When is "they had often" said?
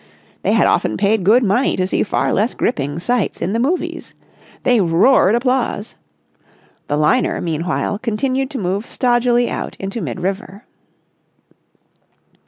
0.41-0.97